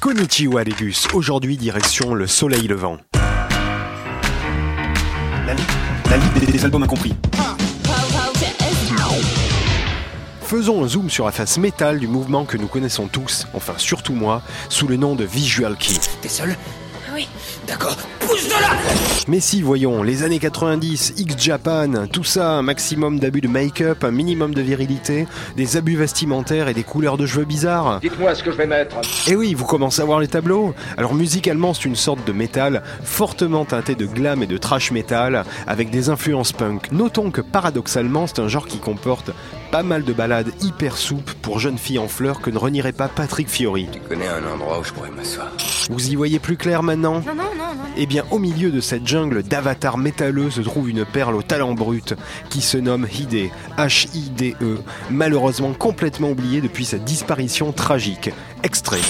[0.00, 2.98] Konnichiwa Légus, aujourd'hui direction le soleil levant.
[5.46, 5.62] La, li-
[6.10, 7.14] la Ligue des, des albums incompris.
[10.42, 14.12] Faisons un zoom sur la face métal du mouvement que nous connaissons tous, enfin surtout
[14.14, 15.98] moi, sous le nom de Visual Kei.
[16.22, 16.56] T'es seul?
[17.12, 17.26] Oui.
[17.66, 17.96] D'accord.
[18.26, 18.76] Pousse de là
[19.28, 24.10] Mais si, voyons, les années 90, X-Japan, tout ça, un maximum d'abus de make-up, un
[24.10, 25.26] minimum de virilité,
[25.56, 28.00] des abus vestimentaires et des couleurs de cheveux bizarres.
[28.00, 28.96] Dites-moi ce que je vais mettre.
[29.28, 30.74] Et oui, vous commencez à voir les tableaux.
[30.96, 35.44] Alors musicalement, c'est une sorte de métal fortement teinté de glam et de trash metal,
[35.66, 36.90] avec des influences punk.
[36.92, 39.30] Notons que paradoxalement, c'est un genre qui comporte
[39.70, 43.08] pas mal de ballades hyper souples pour jeunes filles en fleurs que ne renierait pas
[43.08, 43.88] Patrick Fiori.
[43.92, 45.52] Tu connais un endroit où je pourrais m'asseoir?
[45.90, 47.22] Vous y voyez plus clair maintenant?
[47.26, 47.44] Non, non.
[47.98, 51.74] Eh bien, au milieu de cette jungle d'avatars métalleux se trouve une perle au talent
[51.74, 52.14] brut
[52.50, 54.78] qui se nomme Hide, H-I-D-E,
[55.10, 58.30] malheureusement complètement oubliée depuis sa disparition tragique.
[58.62, 59.00] Extrait.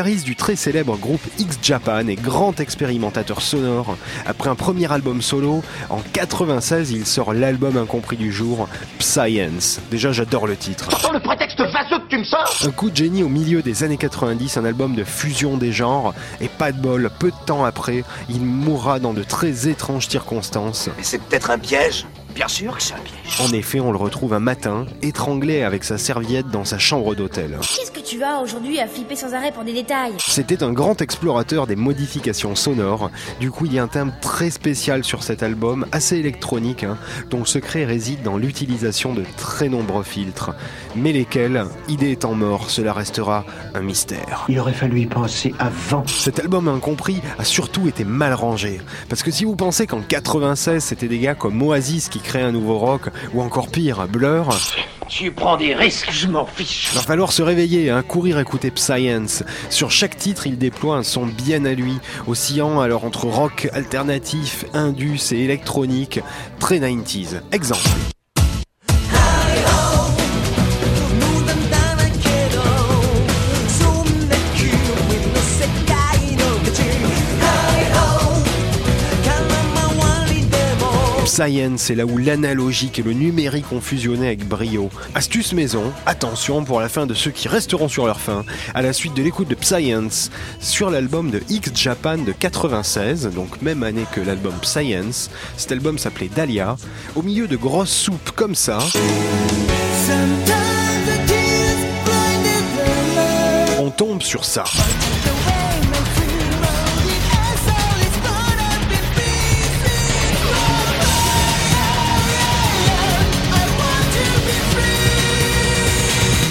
[0.00, 5.62] Guitariste du très célèbre groupe X-Japan et grand expérimentateur sonore, après un premier album solo,
[5.90, 8.66] en 96 il sort l'album incompris du jour,
[8.98, 9.78] Science.
[9.90, 10.90] Déjà j'adore le titre.
[11.02, 13.84] Sans le prétexte vaseux que tu me sors Un coup de génie au milieu des
[13.84, 17.66] années 90, un album de fusion des genres, et pas de bol, peu de temps
[17.66, 20.88] après, il mourra dans de très étranges circonstances.
[20.96, 22.06] Mais c'est peut-être un piège?
[22.34, 23.40] Bien sûr que c'est un piège.
[23.40, 27.58] En effet, on le retrouve un matin, étranglé avec sa serviette dans sa chambre d'hôtel.
[27.60, 30.12] Qu'est-ce que tu as aujourd'hui à flipper sans arrêt pour des détails?
[30.18, 33.10] C'était un grand explorateur des modifications sonores.
[33.40, 36.96] Du coup, il y a un thème très spécial sur cet album, assez électronique, hein,
[37.30, 40.52] dont le secret réside dans l'utilisation de très nombreux filtres.
[40.96, 44.44] Mais lesquels, idée étant mort, cela restera un mystère.
[44.48, 46.06] Il aurait fallu y penser avant.
[46.06, 48.80] Cet album incompris a surtout été mal rangé.
[49.08, 52.52] Parce que si vous pensez qu'en 96, c'était des gars comme Oasis qui créaient un
[52.52, 53.02] nouveau rock,
[53.34, 54.48] ou encore pire, Blur,
[55.08, 56.90] Tu prends des risques, je m'en fiche.
[56.92, 59.42] il va falloir se réveiller, hein, courir écouter Science.
[59.68, 64.64] Sur chaque titre, il déploie un son bien à lui, oscillant alors entre rock alternatif,
[64.72, 66.20] indus et électronique,
[66.58, 67.40] très 90s.
[67.52, 67.88] Exemple.
[81.40, 84.90] Science, c'est là où l'analogique et le numérique ont fusionné avec brio.
[85.14, 88.92] Astuce maison, attention pour la fin de ceux qui resteront sur leur fin, à la
[88.92, 90.30] suite de l'écoute de Science
[90.60, 95.30] sur l'album de X Japan de 96, donc même année que l'album Science.
[95.56, 96.76] Cet album s'appelait Dahlia.
[97.16, 98.78] Au milieu de grosses soupes comme ça,
[103.78, 104.64] on tombe sur ça.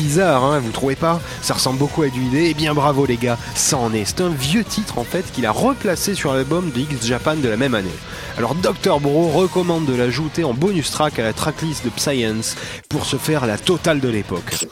[0.09, 2.47] Bizarre, hein, vous trouvez pas Ça ressemble beaucoup à du idée.
[2.49, 4.05] Eh bien bravo les gars, ça en est.
[4.05, 7.47] C'est un vieux titre en fait qu'il a replacé sur l'album de X Japan de
[7.47, 7.93] la même année.
[8.35, 12.55] Alors Dr Bro recommande de l'ajouter en bonus track à la tracklist de Science
[12.89, 14.65] pour se faire la totale de l'époque.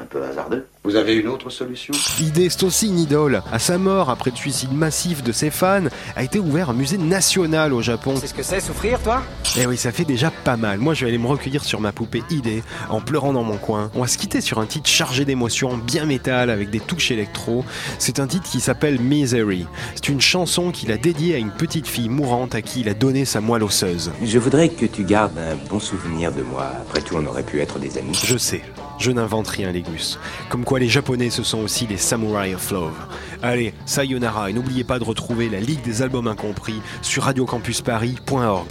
[0.00, 1.92] Un peu hasardeux Vous avez une autre solution?
[2.20, 3.42] Idée, c'est aussi une idole.
[3.52, 5.84] À sa mort, après le suicide massif de ses fans,
[6.16, 8.14] a été ouvert un musée national au Japon.
[8.18, 9.22] C'est ce que c'est souffrir, toi?
[9.58, 10.78] Eh oui, ça fait déjà pas mal.
[10.78, 13.90] Moi, je vais aller me recueillir sur ma poupée idée, en pleurant dans mon coin.
[13.94, 17.64] On va se quitter sur un titre chargé d'émotions, bien métal, avec des touches électro.
[17.98, 19.66] C'est un titre qui s'appelle Misery.
[19.96, 22.94] C'est une chanson qu'il a dédiée à une petite fille mourante à qui il a
[22.94, 24.12] donné sa moelle osseuse.
[24.24, 26.72] Je voudrais que tu gardes un bon souvenir de moi.
[26.88, 28.18] Après tout, on aurait pu être des amis.
[28.24, 28.62] Je sais,
[29.00, 30.18] je n'invente rien, Légus.
[30.50, 33.06] Comme quoi, les Japonais, ce sont aussi les samouraïs of love.
[33.42, 38.66] Allez, sayonara, et n'oubliez pas de retrouver la Ligue des albums incompris sur radiocampusparis.org.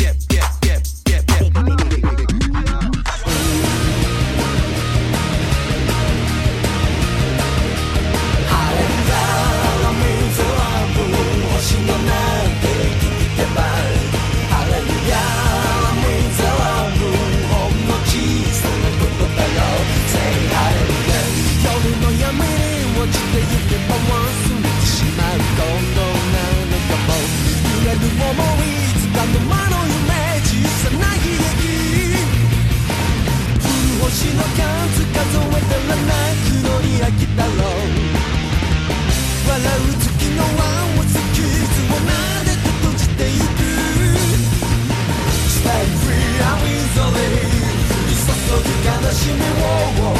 [49.30, 50.19] Jimmy, whoa, whoa.